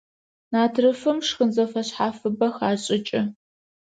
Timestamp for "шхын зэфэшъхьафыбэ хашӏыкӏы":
1.27-3.21